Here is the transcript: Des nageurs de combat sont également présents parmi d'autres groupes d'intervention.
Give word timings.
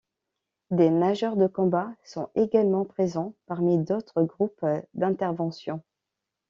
Des 0.71 0.89
nageurs 0.89 1.35
de 1.37 1.45
combat 1.45 1.93
sont 2.03 2.31
également 2.33 2.85
présents 2.85 3.35
parmi 3.45 3.77
d'autres 3.77 4.23
groupes 4.23 4.65
d'intervention. 4.95 5.83